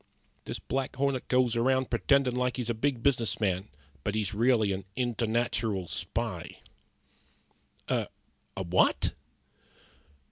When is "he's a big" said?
2.57-3.03